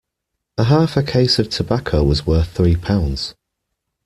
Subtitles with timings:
[0.57, 3.35] A half a case of tobacco was worth three pounds.